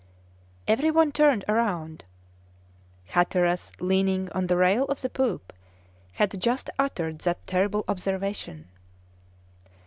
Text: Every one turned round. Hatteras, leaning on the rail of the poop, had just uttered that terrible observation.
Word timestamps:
Every 0.67 0.89
one 0.89 1.11
turned 1.11 1.45
round. 1.47 2.05
Hatteras, 3.09 3.71
leaning 3.79 4.31
on 4.31 4.47
the 4.47 4.57
rail 4.57 4.85
of 4.85 5.01
the 5.01 5.11
poop, 5.11 5.53
had 6.13 6.41
just 6.41 6.71
uttered 6.79 7.19
that 7.19 7.45
terrible 7.45 7.85
observation. 7.87 8.67